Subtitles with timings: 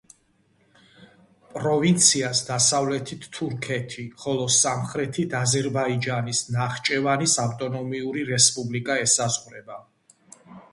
[1.57, 9.83] პროვინციას დასავლეთით თურქეთი, ხოლო სამხრეთით აზერბაიჯანის ნახჭევანის ავტონომიური რესპუბლიკა ესაზღვრება.